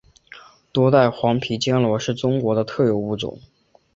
[0.71, 3.37] 多带黄皮坚螺是中国的特有物种。